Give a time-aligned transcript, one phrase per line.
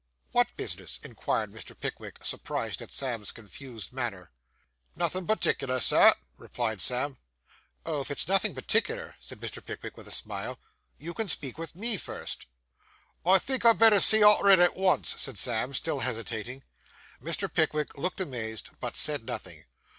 [0.31, 1.79] 'What business?' inquired Mr.
[1.79, 4.31] Pickwick, surprised at Sam's confused manner.
[4.95, 7.19] 'Nothin' partickler, Sir,' replied Sam.
[7.85, 9.63] 'Oh, if it's nothing particular,' said Mr.
[9.63, 10.57] Pickwick, with a smile,
[10.97, 12.47] 'you can speak with me first.'
[13.27, 16.63] 'I think I'd better see arter it at once,' said Sam, still hesitating.
[17.21, 17.47] Mr.
[17.47, 19.65] Pickwick looked amazed, but said nothing.